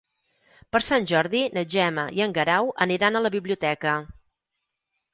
[0.75, 3.97] Per Sant Jordi na Gemma i en Guerau aniran a la biblioteca.